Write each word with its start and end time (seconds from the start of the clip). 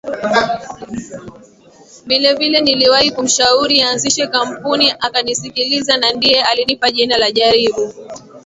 vilevile 2.05 2.61
niliwahi 2.61 3.11
kumshauri 3.11 3.81
aanzishe 3.83 4.27
kampuni 4.27 4.91
akanisikiliza 4.91 5.97
na 5.97 6.11
ndiye 6.13 6.43
alinipa 6.43 6.91
jina 6.91 7.17
la 7.17 7.31
jaribu 7.31 7.93